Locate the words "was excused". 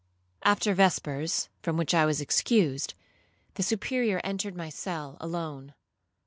2.07-2.95